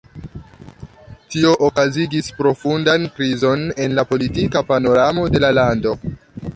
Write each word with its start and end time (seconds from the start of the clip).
Tio 1.33 1.51
okazigis 1.67 2.31
profundan 2.39 3.07
krizon 3.19 3.69
en 3.85 3.97
la 4.01 4.09
politika 4.15 4.67
panoramo 4.73 5.31
de 5.37 5.47
la 5.47 5.55
lando. 5.61 5.99